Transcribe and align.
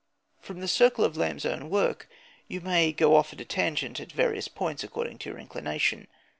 From 0.39 0.61
the 0.61 0.67
circle 0.67 1.05
of 1.05 1.15
Lamb's 1.15 1.45
own 1.45 1.69
work 1.69 2.09
you 2.47 2.59
may 2.59 2.91
go 2.91 3.15
off 3.15 3.33
at 3.33 3.39
a 3.41 3.45
tangent 3.45 3.99
at 3.99 4.11
various 4.11 4.47
points, 4.47 4.83
according 4.83 5.19
to 5.19 5.29
your 5.29 5.37
inclination. 5.37 6.07